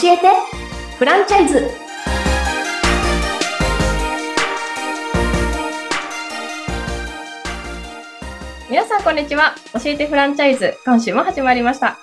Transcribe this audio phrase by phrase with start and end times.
[0.00, 0.28] 教えて。
[0.96, 1.68] フランチャイズ。
[8.70, 9.56] 皆さんこんにちは。
[9.72, 10.78] 教えてフランチャイズ。
[10.84, 11.98] 今週も始まりました。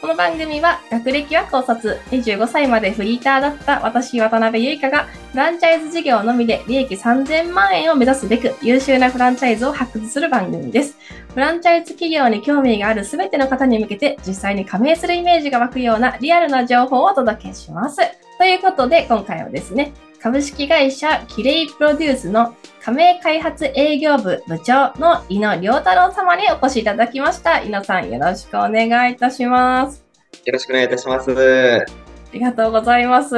[0.00, 10.96] この番組は学歴は高卒25歳までフリーターだった私渡辺ゆいかがフランチャイズ事業のみで利益3000万円を目指すべく優秀なフランチャイズを発掘する番組です。
[11.34, 17.96] フランチャイズ企業に興味があるすべての方に向けて実際に加盟するイメージが湧くようなリアルな情報をお届けします。
[18.38, 27.62] ということで今回はですね、株式会社キレイプロデュースの加盟開発営業部部長の井野良太郎様にお越しいただきました。
[27.62, 30.04] 井野さんよろしくお願いいたします。
[30.44, 31.30] よろしくお願いいたします。
[31.30, 31.84] あ
[32.32, 33.36] りがとうございます。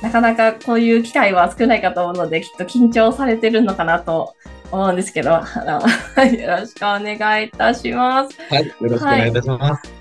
[0.00, 4.34] なかなかこういう機会は少ないかと思うので、きっと緊張されてるのかなと
[4.72, 5.72] 思うんですけど、あの
[6.24, 8.38] よろしくお願いいたします。
[8.48, 9.92] はい、よろしくお願いいたします。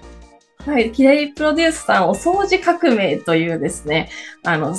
[0.65, 4.09] はい、キレイプロデュースさん、お掃除革命というですね、
[4.45, 4.73] あの、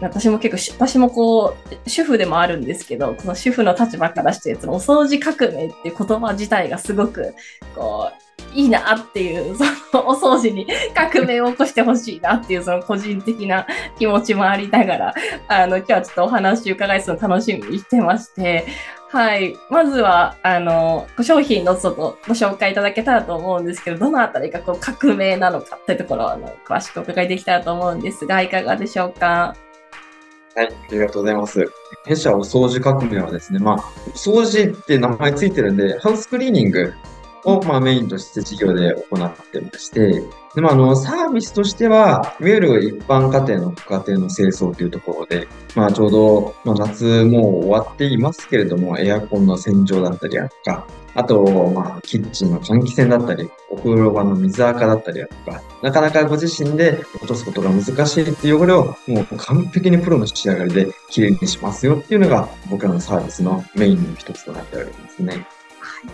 [0.00, 1.56] 私も結構、私もこ
[1.86, 7.34] う、主婦でもあるんですけど、この主婦の立場からして、そのお掃除革命っていう言葉自体がすごく、
[7.74, 9.56] こう、いいなっていう、
[9.90, 13.66] そのお掃除に革命を起こしてほしいなっていう、その個人的な
[13.98, 15.14] 気持ちもありながら、
[15.48, 18.66] あの、今日はちょっとお話伺いするの楽しみにしてまして、
[19.14, 19.56] はい。
[19.70, 29.54] まずは、あの、商品のちょっとご紹介いただけたらと思うんですけど、どのあたりがこう革命なのかっていうところをあの詳しくお伺いできたらと思うんですが、いかがでしょうか？
[30.54, 31.72] はい、ありがとうございます。
[32.04, 33.76] 弊社お掃除革命はですね、まあ、
[34.14, 36.94] 掃除って名前ついてるんで、ハウスクリーニング
[37.44, 40.22] を、まあ、メインとして事業で行ってまして、
[40.54, 65.46] でまあ、の、サービスとしては、いわゆる一般家庭のご家庭の清掃というところで、まあ、ちょうど、まあ、夏もう終わっていますけれども、エアコンの洗浄だったりとか、あと、まあ、キッチンの換気扇だったり、お風呂場の水垢だったりだとか、なかなかご自身で落とすことが難しいっていう汚れを、もう完璧にプロの仕上がりで綺麗にしますよっていうのが、僕らのサービスのメインの一つとなっておりますね。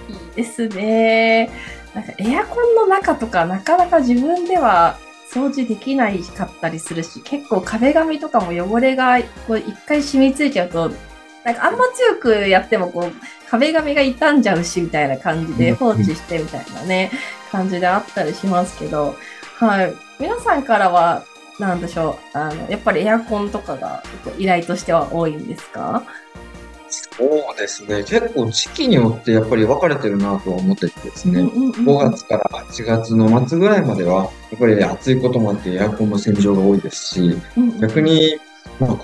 [0.09, 1.51] いいですね。
[1.95, 4.99] なんかエアコンの中とかなかなか自分では
[5.33, 10.91] 掃除できないかったりするし、結構壁紙とかも汚れがこう一回染みついちゃうと、
[11.45, 13.13] なんかあんま強くやってもこう
[13.51, 17.11] 壁紙が傷んじゃうしみたいな感じで放置してみたいなね、
[17.51, 19.17] 感じであったりしますけど、
[19.57, 19.95] はい。
[20.19, 21.25] 皆さんからは、
[21.59, 24.03] なんでしょう、あの、やっぱりエアコンとかが
[24.39, 26.03] 依頼としては多いんですか？
[26.89, 28.03] そうですね。
[28.03, 31.41] 結構時期によってやっぱり分かれてるなとは思っててですね。
[31.41, 37.39] うんうんうん5月から8月の末ぐらいまでは、やっぱり暑いこともあってエアコンの洗浄が多いですし、
[37.81, 38.41] 逆に、
[38.81, 38.97] まあ、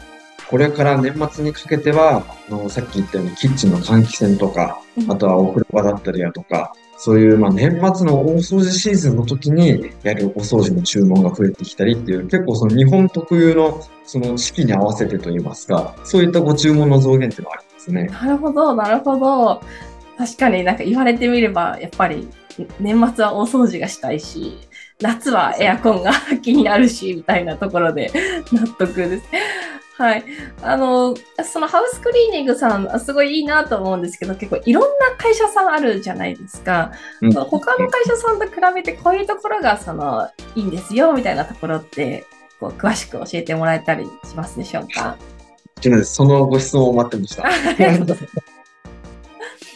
[0.49, 18.05] これから年末にかけては、あの、さっき言ったようにキッチンの換気扇とか、うんあとはお風呂場だったりだとか、そういう、まあ、年末の大掃除シーズンの時にやるお掃除の注文が増えてきたりっていう、結構その日本特有のその四季に合わせてといいますか、そういったご注文の増減っていうのはありますね。
[18.05, 19.61] なるほど、なるほど。
[20.17, 22.29] 確かになんか言われてみれば、やっぱり
[22.81, 24.57] 年末は大掃除がしたいし、
[25.01, 28.11] 夏はエアコンが 気になるし、みたいなところで
[28.53, 29.25] 納得です。
[29.99, 30.25] はい。
[30.63, 36.93] あの、そのハウスクリーニングさん、すごいいいなと思うんですけど、結構いろんな会社さんあるじゃないですか。
[37.23, 42.27] うん他の会社さんと比べてこういうところが、その、いいんですよ、みたいなところって、
[42.61, 45.17] こう詳しく教えてもらえたりしますでしょうか？
[46.05, 47.45] そのご質問を待ってました。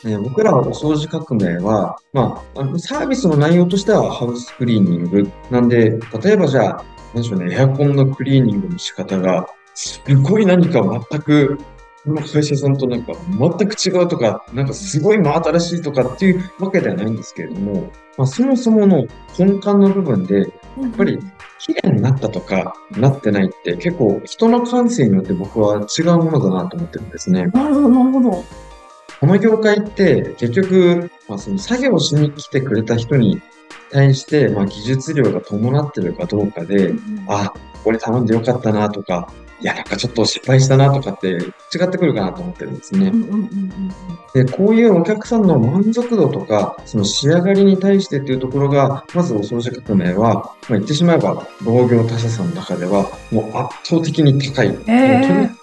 [0.05, 5.31] ね僕らはお掃除革命は、まあ、あのサービスの内容としてはハウスクリーニング。
[5.51, 5.91] なんで、
[6.23, 11.59] 例えばじゃあ、なんでしょうね、エアコンのクリーニングの仕方が、すごい何か全く、
[12.05, 19.07] この会社さんとなんか全く違うとか、なんかすごい真新しいとかっていうわけではないんですけれども、まあ、そもそもの
[19.39, 21.19] 根幹の部分で、やっぱり
[21.59, 27.47] 綺麗になったとか、なってないって結構人の感性によって僕は違うものだなと思ってるんですね。
[27.47, 28.45] なるほど、なるほど。
[29.21, 33.43] この業界って結局、まあ、その作業しに来てくれた人に
[33.91, 36.95] 対して、まあ、技術量が伴ってるかどうかで、
[37.29, 37.53] あ、
[37.85, 43.13] これ頼んでよかったなとか、いや、なんかちょっと失敗したなとかって違ってくるかなと思ってるんですね。
[44.33, 54.79] で、こういうお客さんの満足度とか、その仕上がりに対してっていうところが、まずお掃除革命は、まあ、言ってしまえば、同業他社さんの中では、もう圧倒的に高い。
[54.87, 55.60] えかく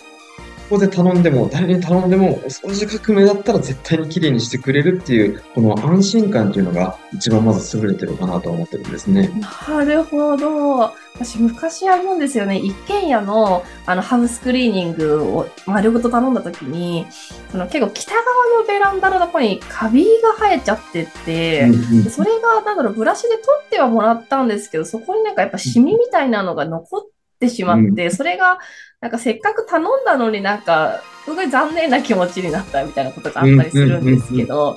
[0.70, 9.32] ここで頼んでも、誰に頼んでも、お掃除革命だったら絶対に綺麗にしてくれるっていう、この安心感っていうのが一番まず優れてるかなと思ってるんですね。
[9.70, 10.94] なるほど。
[11.16, 12.58] 私、昔あるんですよね。
[12.58, 17.08] 一軒家のあのハウスクリーニングを丸ごと頼んだ時に、
[17.50, 18.24] その結構北側
[18.60, 27.02] のベランダのところにカビが生えちゃってて、うんうんそれが、なんだろう、ブラシで取ってはもらったんですけど、そこになんかやっぱシミみたいなのが残っ
[27.38, 28.58] ってしまって、それが、
[29.02, 34.76] なんかせっかく頼んだのになんか、すごい残念な気持ちになったみたいなことがあったりするんですけど、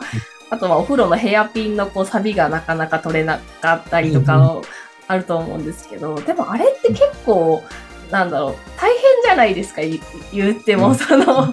[0.50, 4.60] あとはお風呂のヘアピンのこう錆がなかなか取れなかったりとか
[5.06, 7.62] あると思うんですけど、でもあれって結構、
[8.10, 9.98] なんだろう、大変じゃないですか、言
[10.32, 10.94] 言っても。
[10.94, 11.52] その、そ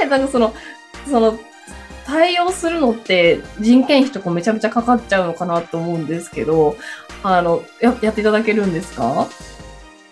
[0.00, 0.54] て、なんかその、
[1.10, 1.38] その、
[2.06, 6.76] 対応するのって人件費とかめちゃめちゃかかっちゃうのかなと思うんですけど、
[7.22, 9.26] あの、ややっていただけるんですか？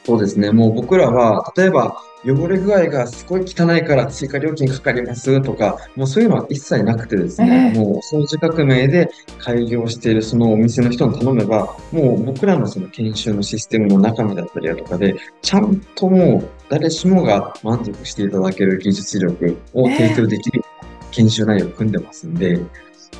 [0.07, 0.53] そうですね。
[0.53, 20.63] もう僕らは、例えば、汚れ具合がすごい汚いから追加料金かかりますとか、もうそういうのは一切なくてですね、ええもう掃除革命で開業しているそのお店の人に頼めば、もう僕らのその研修のシステムの中身だったりだとかで、ちゃんともう誰しもが満足していただける技術力を提供できる
[21.11, 22.61] 研修内容を組んでますんで、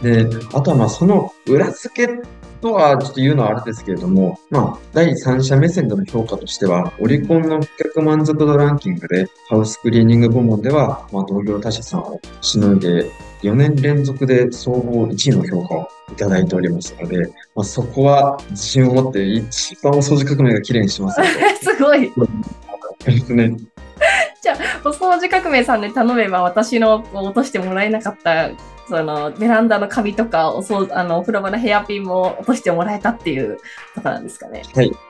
[0.03, 2.13] で、あとはまあその裏付け
[2.67, 13.11] とはちょっと言うのはあれですけれども、まあ、第三者目線での評価としては、オリコンの顧客満足度ランキングで、ハウスクリーニング部門では、まあ、同業他社さんをしのいで、
[13.43, 21.27] 4年連続で総合1位の評価をいただいておりますので、まあ、そこは自信を持って一番お掃除革命が綺麗にしますの
[21.63, 22.01] すごい。
[22.01, 22.11] で、
[23.13, 23.57] ですね。
[24.85, 28.51] お掃除革命さんに頼めば私の落としてもらえなかった
[28.89, 33.59] そのベランダのカビとかおそうあのお風呂場のヘアピンも落としてもらえたっていう
[33.95, 34.63] とこなんですかね。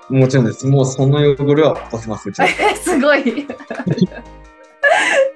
[0.08, 0.66] もちろんです。
[0.66, 2.30] もうその汚れは落とせます。
[2.82, 3.46] すごい。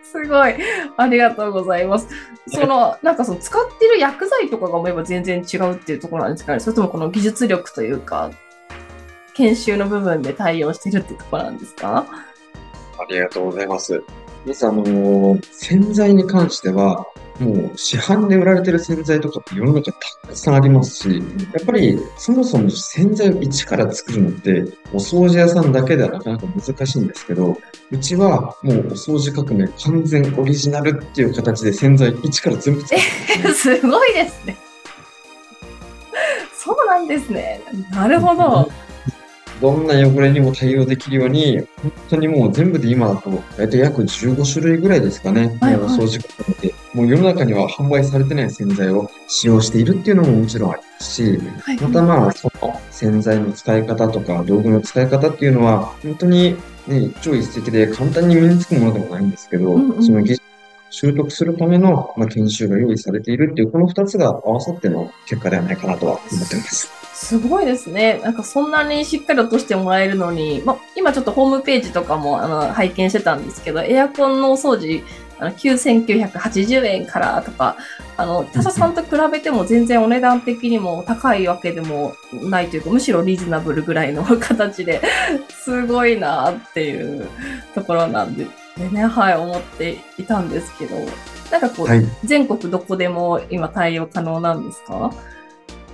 [0.03, 0.55] すごい。
[0.97, 2.09] ありがとうございます。
[2.49, 6.61] その、なんかその使ってる薬剤とかが思えば全然違うっていうところなんですかね。
[6.61, 8.31] それともこの技術力というか、
[9.35, 12.05] 研修の部分で対応してるってところなんですか？
[12.99, 14.03] ありがとうございます。
[14.45, 17.07] まずあのー洗剤に関しては、
[17.41, 27.57] もう市販で売られてる洗剤とかって世の中たくさんありますし、やっぱりそもそも洗剤を一から作るのって、お掃除屋さんだけではなかなか難しいんですけど、
[27.91, 32.99] うちはもうお掃除革命完全オリジナルっていう形で洗剤一から全部作っ
[33.43, 33.61] てます。
[33.81, 34.57] すごいですね。
[36.55, 37.63] そうなんですね。
[37.91, 38.71] なるほど。
[39.61, 45.89] どんな汚れにも対応できるように、本当にもう全部で今だと、大体約15種類ぐらいですかね、はいはい。
[45.91, 51.81] 掃除革命で、もう世の中には販売されてない洗剤を使用しているっていうのももちろんありますし、はい。
[51.81, 60.03] またまあ、その洗剤の使い方とか道具の使い方っていうのは、本当にね、超一石で簡単に身につくものでもないんですけど、うんうん。
[60.03, 60.45] その技術を
[60.91, 67.00] 習得するための、まあ、研修が用意されているっていう、この二つが合わさっての結果ではないかなとは思っています。
[67.23, 68.19] すごいですね。
[68.25, 75.03] なんかそんなにしっかり落としてもらえるのに、ま、今ちょっとホームページとかもあの拝見してたんですけど、エアコンのお掃除、
[75.39, 77.77] あの9980円からとか、
[78.17, 85.03] あの、他社さんと比べても全然お値段的にも高いわけでもないというか、むしろリーズナブルぐらいの形で、
[85.51, 87.29] すごいなっていう
[87.75, 88.47] ところなんで
[88.79, 90.97] でね、はい、思っていたんですけど、
[91.51, 92.05] なんかこう、はい。
[92.25, 95.13] 全国どこでも今対応可能なんですか？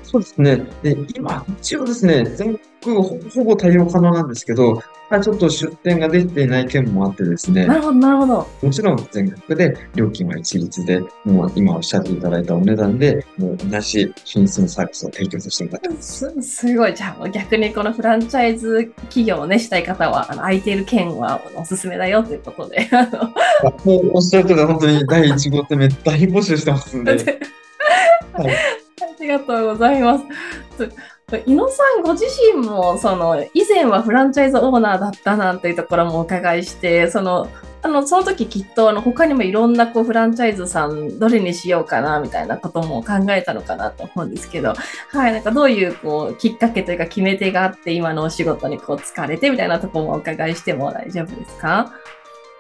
[0.06, 0.64] そうですね。
[0.82, 4.74] で、今、一応ですね、全国ほほぼ対応可能なんですけど、
[5.10, 8.48] まあちょっと出店ができていない県もあってですねな、るほど、なるほど。
[8.62, 16.32] もちろん全国で料金は一律で、もう今おっしゃっていただいたお値段で、もう同じ品質のサービスを提供させてもらってます。
[16.40, 16.94] すすごい。
[16.94, 22.88] じゃあ逆にこのフランチャイズ企業をね、したい方は、あの空いている券はおすすめだよということで。
[22.92, 27.12] あのあもうおっしゃるとり、本当に第1号店目大募集してますんで、
[28.32, 28.85] はいあ
[29.26, 30.24] りがとうございます。
[31.44, 37.48] 伊野さんご自身も、その、以前はフランチャイズオーナーだったなんていうところもお伺いして、その、
[37.82, 44.74] あの、その時きっと、あの、他にもいろんな、こう、フランチャイズさん、どれにしようかな、みたいなことも考えたのかなと思うんですけど、
[45.08, 51.92] はい、なんかどういう、こう、きっかけというか決め手があって、今のお仕事にこう、疲れてみたいなとこもお伺いしても大丈夫ですか？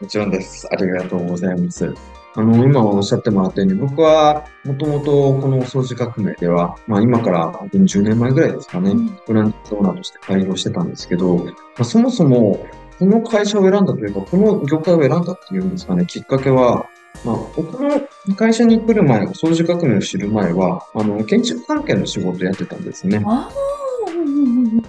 [0.00, 0.68] もちろんです。
[0.70, 1.94] ありがとうございます。
[2.36, 9.06] あの、今おっしゃってもらったように、僕はもともとこのお掃除革命では、まあ今から本当に10年前ぐらいですかね、うん。
[9.26, 12.66] フランチャイズオーナーとして開業してたんですけど、まあ、そもそも
[12.98, 16.86] この会社を選んだというか、この業界を選んだっていうんですかね、きっかけは、
[17.24, 18.00] まあ、僕の
[18.36, 23.22] 会社に来る前、お掃除革命を知る前は、あの、建築関係の仕事をやってたんですね。
[23.24, 24.82] ああ、うんうんうん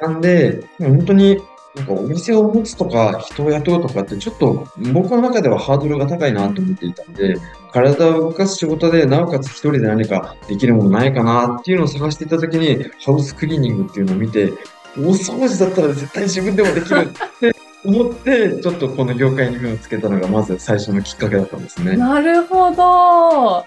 [0.00, 1.38] なんで、本当に、
[1.78, 7.36] なんかお店を持つとか、人を雇うとかって、ちょっと僕の中ではハードルが高いなと思っていたので、
[7.72, 14.52] 体を動かす仕事で、なおかつ一人で何かできるものないかなっていうのを探していたときに、ハウスクリーニングっていうのを見て、
[14.96, 17.54] お掃除だったら絶対自分でもできるって
[17.86, 21.96] 思って、ちょっとこの業界に目をつけたのが、まず最初のきっかけだったんですね。
[21.96, 23.64] なるほど。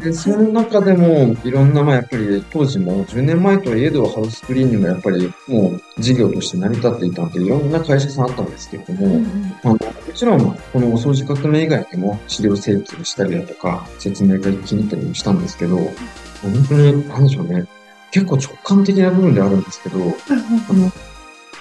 [0.00, 9.72] で、その中でも、いろんな、まあ、やっぱり当時も10年前とはいえど、ハウスクリーニングがやっぱりもう事業として成り立っていたんで、いろんな会社さんあったんですけれども、うんうんあの
[10.12, 10.40] もちろん、
[10.72, 15.92] このお掃除革命以外にも資料請求したりだとか、説明会気に入ったりもしたんですけど、本
[16.68, 17.64] 当に、なんでしょうね。
[18.10, 20.92] 結構直感的な部分ではあるんですけど、あの、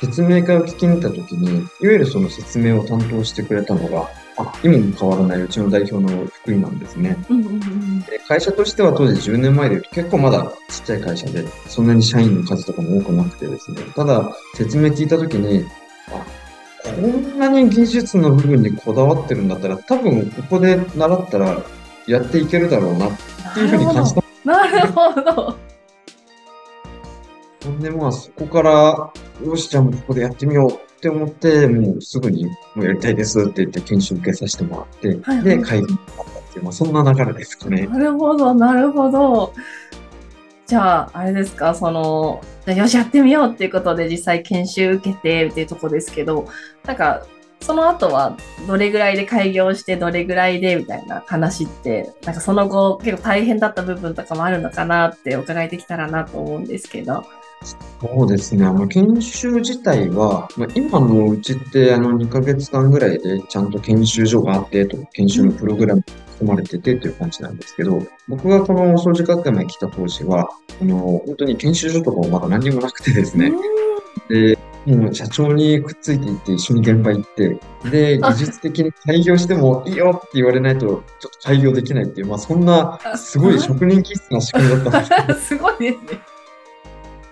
[0.02, 4.10] 説明会を聞きに行った時に、いわゆるその説明を担当してくれたのが、
[4.42, 7.18] あ、今も変わらないうちの代表の福井なんですね。
[7.30, 13.82] うんうんうんで会社としては当時10年前で結構まだちっちゃい会社で、そんなに社員の数とかも多くなくてですね。
[13.96, 15.66] ただ、説明聞いたときに、
[16.10, 16.24] あ、
[16.84, 21.64] こんなに技術の部分にこだわってるんだったら、多分ここで習ったら
[22.08, 23.12] やっていけるだろうなっ
[23.54, 24.24] ていうふうに感じた。
[24.44, 25.32] なるほど。
[27.64, 29.12] ほ んで、まあそこから、
[29.46, 37.88] よし、じゃあもうここでやってみようって思って、もうすぐにもうやりたいですって言って研修受けさせてもらって、はいはいで、会議になったっていう、まあそんな流れですかね。
[37.88, 39.52] なるほど、なるほど。
[40.68, 46.48] じゃあ、あれですか、その、よし、やってみようっていうことで実際研修受けてっていうとこですけど、
[46.86, 47.26] なんか、
[47.62, 57.24] その後はどれぐらいで開業してどれぐらいでみたいな話って、なんかその後結構大変だった部分とかもあるのかなってお伺いできたらなと思うんですけど。
[57.64, 58.66] そうですね。
[58.66, 66.08] あの、研修自体は、まあ、今のうちって、あの、2ヶ月間ぐらいでちゃんと研修所があって、と、研修のプログラムが
[66.40, 70.50] 組まれててという感じなんですけど、僕がこのお掃除学会に来た当時は、
[70.82, 73.52] あの、本当に研修所とかもまだ何にもなくてですね、
[74.28, 77.60] で、もう社長にくっついていって一緒に現場行って、
[77.92, 86.31] で、技術的に開業してもいいよって言われないと、ちょっと開業できないっていう、まあ、そんな、すごい職人気質な仕組みだったんですけど、 すごいですね。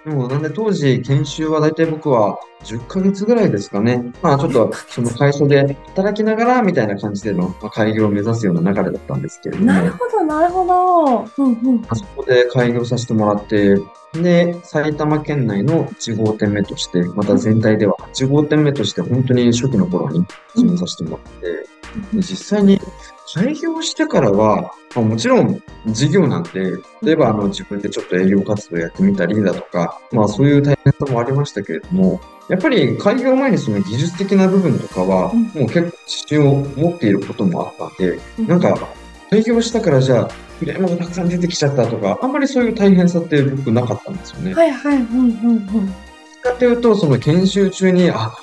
[0.06, 4.12] でもなんで当時研修は大体僕は10ヶ月ぐらいですかね。
[4.22, 11.44] まあちょっとその会社で働きながらみたいな感じでのまあ開業を目指すような流れだったんですけれども、なるほど、なるほど。
[11.44, 11.86] うんうん。
[11.90, 13.78] あそこで開業させてもらって、
[14.14, 20.26] で、埼玉県内の1号店目として、また全体では8号店目として本当に初期の頃に
[20.56, 21.79] 始めさせてもらって、で
[22.14, 22.80] 実際に
[23.34, 26.60] 開業してからは、まあ、もちろん事業なんて、
[27.04, 32.20] 例えばあの自分でちょっと営業活動やってみたりだとか、まあそういう大変さもありましたけれども、
[32.50, 38.76] やっぱり開業前にその技術的な部分とかは、うんもう結構自信を持っていることもあったんで、うんなんか、
[39.30, 44.54] 開業したからじゃあ、クレームがたくさん出てきちゃったとか、あんまりそういう大変さって僕なかったんですよね。
[44.56, 45.88] はいはい、うんうんうん。
[46.42, 48.34] かっていうと、その研修中に、あ、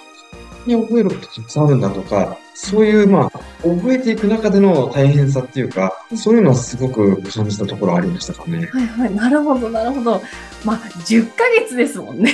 [0.65, 8.67] に覚えることたくさんあるんだとか、そういう、まあ、覚えていく中での大変さっていうか、そういうのはすごく感じたところありましたかね。
[8.73, 10.23] はいはい、なるほど、なるほど。
[10.65, 12.33] まあ、10ヶ月ですもんね。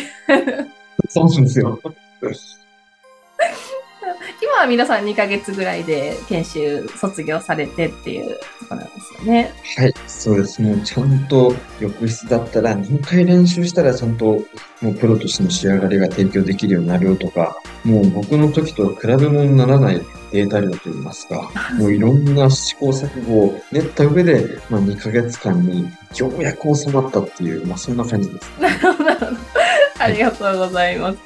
[1.11, 1.81] そうなんですよ。
[4.43, 9.55] 今は皆さん2ヶ月ぐらいで研修卒業されてっていうところなんですよね。
[9.77, 10.61] はい、そうです。
[10.61, 14.43] もうちゃんと浴室だったら何回練習したらちゃんと
[14.81, 28.51] もうプロとしての仕上がりが提供できるようになるよとか、もう僕の時と比べ物にならないデータ量といいますか、もういろんな試行錯誤を練った上で、まあ、2ヶ月間にようやく収まったっていう、まあそんな感じです。
[28.61, 29.39] なるほど、なるほど。
[30.01, 31.19] ありがとうございます。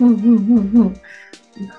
[0.00, 1.00] うんうんうんうん。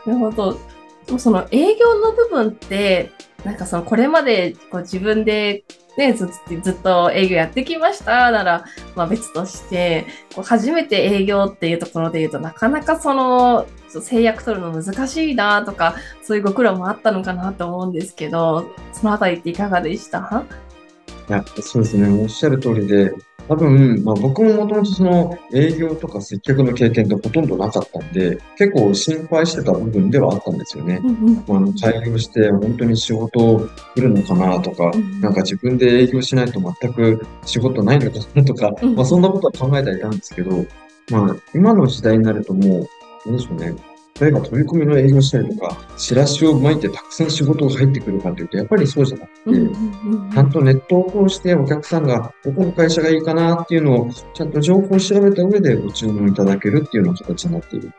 [0.06, 0.73] なるほど。
[1.18, 3.12] その営業の部分って、
[3.44, 5.66] なんかそのこれまでこう自分で
[5.98, 20.46] ね、ずっとずっと営業やってきましたなら、まあ別として、こう初めて営業っていうところで言うとなかなかその制約取るの難しいなとか、そういうご苦労もあったのかなと思うんですけど、そのあたりっていかがでした？
[21.30, 22.24] いや、そうですね。
[22.24, 23.12] おっしゃる通りで、
[23.48, 31.00] 多分、まあ僕ももともとその営業とか接客の経験ってほとんどなかったんで、結構心配してた部分ではあったんですよね。
[31.04, 40.66] うんうんまあ開業して本当に仕事来るのかなとかうん、なんか自分で営業しないと全く仕事ないのかなとかうん、まあそんなことは考えてはいたんですけど、
[41.10, 42.88] まあ今の時代になるとも
[43.26, 43.93] う、なんでしょうね。
[44.22, 57.92] 例えば飛び込みの営業したりとか、チラシを巻いてたくさん仕事が入ってくるかというと、やっぱりそうじゃなくて、ちゃんとネットを通してお客さんがどこの会社がいいかなっていうのをちゃんと情報を調べた上でご注文いただけるっていうような形になっている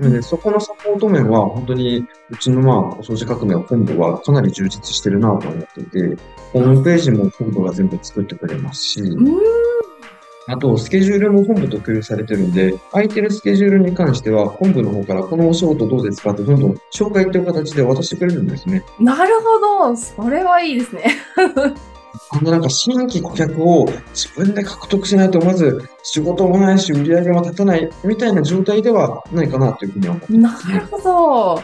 [0.00, 6.16] ので、そこのサポート面は本当にうちのまあお掃除革命本部はかなり充実してるなと思っていて、
[6.52, 9.77] ホームページも本部が全部作ってくれますし、うん
[10.50, 16.30] あとスケジュールも本部と共有されてるんで、空いてるスケジュールに関しては本部の方からこのお仕事どうですか？
[16.32, 18.82] ってどんどん紹介という形で渡してくれるんですね。
[18.98, 21.04] なるほど、それはいいですね。
[22.30, 30.86] あのなんか新規顧客を自分で獲得しないとまず仕事もないし売り上げも立たないみたいな状態ではないかなというふうには思ってなますねる。
[30.90, 31.62] ほど。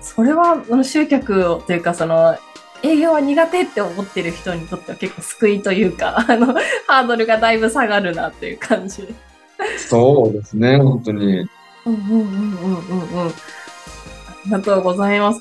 [0.00, 2.34] それは、あの集客をというか、その、
[2.82, 6.46] 営業は苦手って思ってる人にとっては結構救いというか、 あの、
[6.86, 9.14] ハードルがだいぶ下がるなっていう感じ。
[9.78, 11.46] そうですね、本当に。
[11.86, 13.28] うんうんうんうんうんうん。
[13.28, 13.32] あ
[14.46, 15.40] りがとうございます。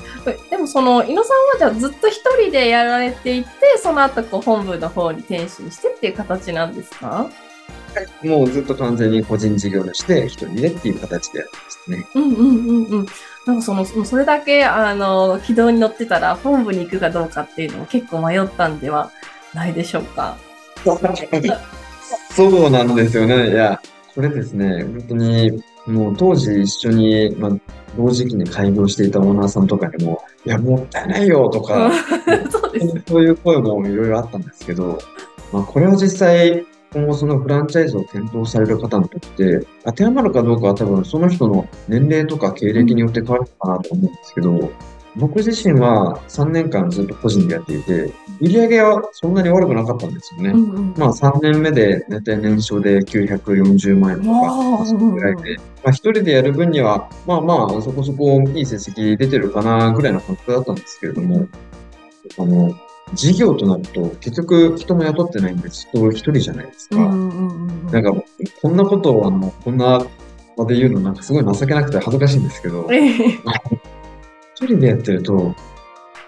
[0.51, 3.49] でもその、井野さんはじゃあずっと一人でやられていて、
[3.81, 7.27] その後こう本部の方に転身してっていう形なんですか？
[8.23, 12.07] もうずっと完全に個人事業として一人でっていう形でやってますね。
[12.15, 13.05] うんうんうんうん。
[13.45, 19.11] なんかその、それだけ、あの、軌道に乗ってたら、本部に行くかどうかっていうのも結構迷ったんでは
[19.53, 20.37] ないでしょうか。
[22.35, 23.49] そうなんですよね。
[23.49, 23.81] いや、
[24.13, 27.51] これですね、本当に、もう当時一緒に、まあ、
[27.97, 31.91] 同時期に開業していたオーナーさんとかにも、いや、もったいないよとか、
[32.49, 33.03] そう。
[33.07, 34.99] そういう声もいろいろあったんですけど、
[35.51, 44.71] まあ、これは実際、今後そのフランチャイズを検討される方にとって、当てはまるかどうかは多分その人の年齢とか経歴によって変わるかなと思うんですけど、
[45.15, 50.49] 僕自身は3年間ずっと個人でやっていて、売り上げはそんなに悪くなかったんですよね。
[50.49, 50.93] うんうん。
[50.97, 54.85] まあ3年目で大体年商で940万円とわか、あ。
[54.85, 61.47] そのぐらいで、まあ一人でやる分には、まあまあそこそこいい成績出てるかなぐらいの感覚だったんですけれども、
[62.37, 62.73] あの、
[63.13, 66.95] 事業となると結局人も雇ってないんでずっと一人じゃないですか。
[66.97, 68.13] なんか
[68.61, 70.05] こんなことをあの、こんな
[70.57, 73.11] 場で言うのなんかすごい情けなくて恥ずかしいんですけど、ええ
[74.55, 75.55] 一人でやってると、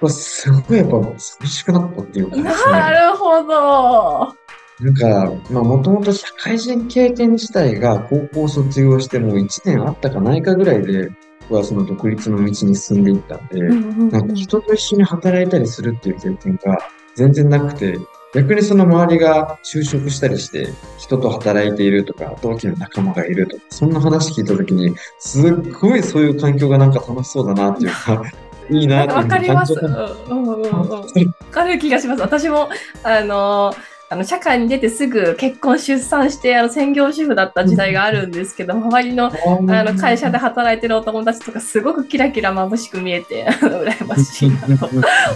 [0.01, 2.43] まあすごいやっぱ寂しくなったっていうかね。
[2.43, 4.35] なるほど。
[4.79, 11.15] なんか、まあ、もともと社会人経験自体が高校卒業してもう1年あったかないかぐらいで、僕
[11.49, 16.77] はその独立の道に進んでいったんで、なんか人と一緒に働いたりするっていう経験が
[17.15, 17.97] 全然なくて、
[18.33, 28.23] 逆にその周りが就職したりして、人と働いているとか、同期の仲間がいるとか、そんな話聞いたときに、すっごいそういう環境がなんか楽しそうだなっていうか、
[28.71, 29.75] いいなっていうわかります。
[29.75, 32.21] 感うんうんかる気がします。
[32.21, 32.69] 私も、
[33.03, 33.73] あの、
[34.13, 44.77] あの社会に出てすぐ結婚、出産して、あの専業主婦だった時代があるんですけど、周りのあの会社で働いてるお友達とかすごくキラキラ眩しく見えて、あ の羨ましいな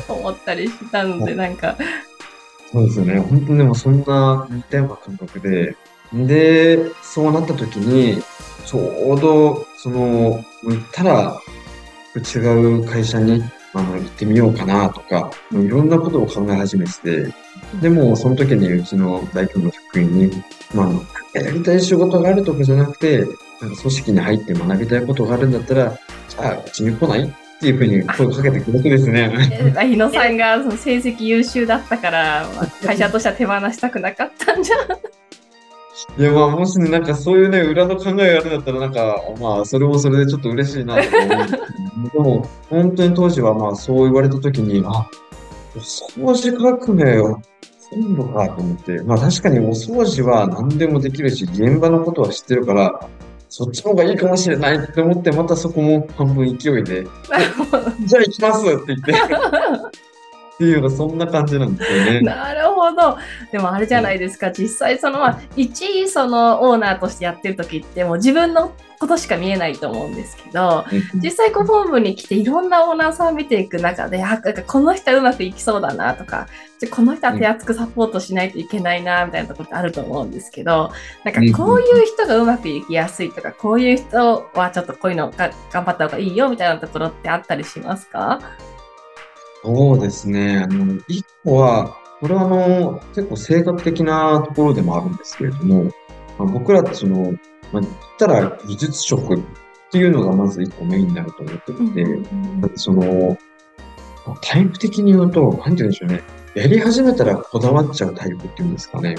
[0.06, 1.76] と思ったりしたので、 なんか、
[2.72, 3.20] そうですよね。
[3.20, 5.76] 本当にでもそんな似たような感覚で、
[6.13, 8.22] で、そうなった時に、
[8.63, 11.36] ちょうど、その、行ったら、
[12.16, 17.47] 違う会社に、あの、行ってみようかなとか、いろんなことを考え始めてて、
[17.82, 20.90] でも、その時にうちの代表の職員に、ま
[21.36, 25.98] あ、やりたい仕事があるとかじゃなくて、なんか組織に入って学びたいことがあるんだったら、
[26.30, 29.32] じゃあ、うちに来ないっていうふうに声をかけてくれてですね。
[29.80, 34.76] え日野さんがその成績優秀だったから、まあ会社としては手放したくなかったんじゃ。
[36.20, 41.44] いや、まあ、もしね、なんかそういうね、裏の考えがあるんだったら、なんか、まあ、それもそれでちょっと嬉しいなとか思
[41.96, 45.10] うんでも、本当に当時は、まあ、そう言われたときに、あ、
[45.76, 47.20] お掃除革命
[47.91, 53.08] をするのかと思って、まあ、確かにお掃除は何でもできるし、現場のことは知ってるから、
[53.50, 57.08] そっちの方がいいかもしれないって思って、またそこも半分勢いで。
[58.06, 59.13] じゃあ行きますって言って、
[60.58, 62.22] っていうのがそんな感じなんですよね。
[62.26, 63.17] なるほど。
[63.52, 76.48] でもあれじゃないですか、実際その、まあ、一位そのオーナーとしてやってる時ってもう自分のことしか見えないと思うんですけど、実際こう本部に来ていろんなオーナーさんを見ていく中で、あ、なんかこの人はうまくいきそうだなとか、
[76.80, 80.91] じゃこの人は手厚くサポートしないといけないなみたいなところってあると思うんですけど、
[81.24, 88.39] なんかこういう人がうまくいきやすいとか、こういう人はちょっとこういうのが頑張った方がいいよみたいなところってあったりしますか？
[89.68, 90.60] そうですね。
[90.60, 95.92] あの、一個は、これはあの、結構性格的なところでもあるんですけれども、ま
[96.40, 97.34] あ、僕らってその、
[97.74, 99.40] まあ、言ったら技術職っ
[99.92, 102.06] ていうのがまず一個メインになると思っていて、
[102.62, 103.38] だってその、
[104.42, 106.24] タイプ的に言うと、なんて言うんでしょうね。
[106.56, 109.16] やり始めたらこだわっちゃうタイプっていうんですかね。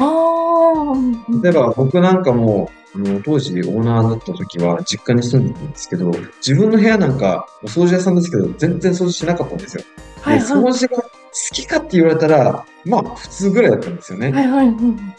[1.43, 9.85] 例えば僕なんかも、あの、当時オーナーだった時は実家に住んでたんですけど、自分の部屋なんかお掃除屋さんですけど、全然掃除しなかったんですよ。
[10.29, 10.73] はいで掃はい。
[10.75, 11.11] 除が好
[11.53, 14.33] きかって言われたら、まあ普通ぐらいだったんですよね。
[14.33, 14.67] はいはい。
[14.67, 15.15] うん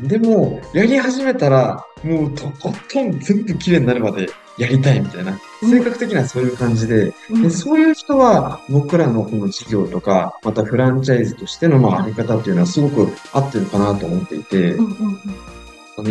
[0.00, 15.20] でも、やり始めたら、もうとことん全部綺麗になるまでやりたいみたいな、うん性格的にはそういう感じで、うんでそういう人は僕らのこの事業とか、またフランチャイズとしてのまああり方っていうのはすごく合ってるかなと思っていて、うんうんうん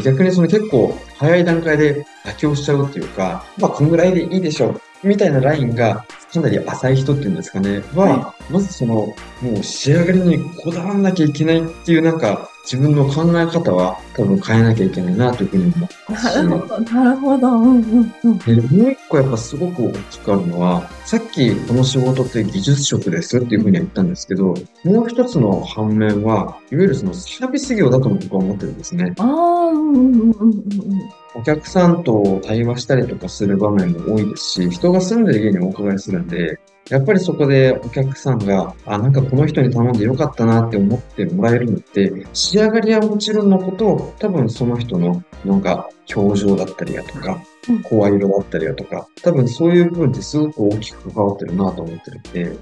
[0.04, 6.06] 逆にその結構早い段階で妥協しちゃうっていうか、まあこんぐらいでいいでしょう、みたいなラインが
[6.38, 9.16] かなり浅い人っていうんですかね、は、はまずその、も
[9.60, 16.36] う仕上がりにこだわらなきゃいけないっていうなんか、自分の考え方は多分変えなきゃいけないなというふうに思ってますし。
[16.36, 17.48] なるほど、なるほど。
[17.48, 18.38] うんうんうん。
[18.40, 29.14] でもう一個やっぱすごく大きくあるのは、さっきこの仕事って技術職ですっていうふうには言ったんですけど、もう一つの反面は、いわゆるそのサービス業だと僕は思ってるんですね。
[29.18, 29.28] ああ、
[29.68, 31.10] うんうんうんうんうん。
[31.36, 36.60] お客さんと対話したりとかする場面も多いですし、人が住んでる家にお伺いするんで、
[36.90, 52.58] やっぱりそこでお客さんが、あ、なんかこの人に頼んでよかったなって思ってもらえるのって、仕上がりはもちろんのこと、多分その人のなんか表情だったりだとかうん、声色だったりだとか、多分そういう部分ってすごく大きく関わってるなと思ってるんで、うん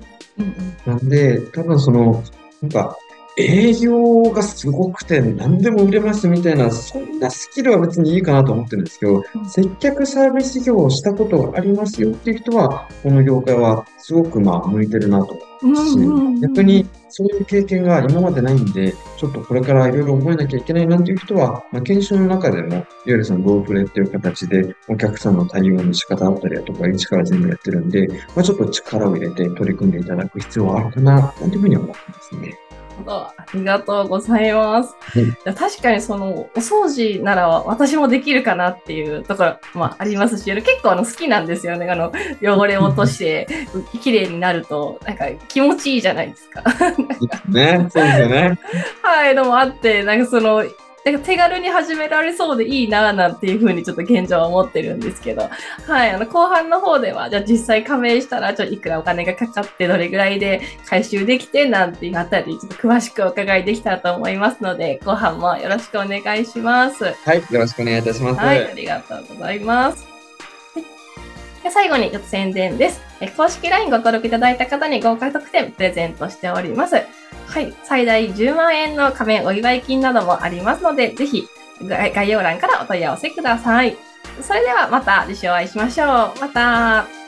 [0.87, 0.93] うん。
[0.93, 2.23] なんで、多分その、
[2.61, 2.97] なんか、
[3.37, 15.37] 営業がすごくて何でも売れますみたいな、そんなスキルは別にいいかなと思ってるんですけど、接客サービス業をしたことがありますよっていう人は、この業界はすごくまあ向いてるなと。
[15.61, 32.53] 思うし、逆にそういう経験が今までないんで、ちょっとこれからいろいろ覚えなきゃいけないなっていう人は、まあ、研修の中でも、いわゆるそのロープレっていう形で、お客さんの対応の仕方だったりだとか、一から全部やってるんで、まあ、ちょっと力を入れて取り組んでいただく必要はあるかな、なんていうふうに思ってますね。
[33.07, 34.95] ありがとうございます。
[35.15, 41.89] うん確かにそのお掃除なら私もできるかなっていうところもありますし、結構あの好きなんですよね。
[41.89, 43.47] あの汚れを落として
[44.01, 46.63] 綺麗になるとなんか気持ちいいじゃないですか。
[47.47, 48.59] ね、そうですよね。
[49.01, 50.63] はい、のもあって、なんかその、
[51.05, 55.47] なんか手軽に始められそうでいいなぁなんていうふうにちょっと現状は思ってるんですけど、
[55.85, 67.03] はい、あの後半の方では、じゃあ実際加盟したら、ちょっといくらお金がかかって、どれぐらいで回収できてなんていうあたり、ちょっと詳しくお伺いできたらと思いますので、後半もよろしくお願いします。
[67.03, 68.39] はい、よろしくお願いいたします。
[68.39, 70.07] はい、ありがとうございます。
[71.69, 73.01] 最後にちょっと宣伝です。
[73.21, 76.95] え公式 LINE ご登録いただいた方に豪華特典プレゼントしております。
[77.47, 81.47] はい、最大10万円の仮面お祝い金などもありますので、ぜひ
[81.83, 83.97] 概概要欄からお問い合わせください。
[84.41, 86.39] それではまた次週お会いしましょう。
[86.39, 87.24] また。